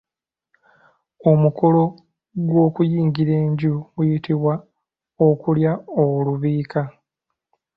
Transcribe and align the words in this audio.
Omukolo 1.31 1.83
ogw'okuyingira 2.39 3.33
enju 3.45 3.73
guyitibwa 3.95 4.53
okulya 5.27 5.71
olubiika. 6.03 6.81